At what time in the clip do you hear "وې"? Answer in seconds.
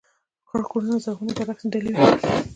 1.95-2.07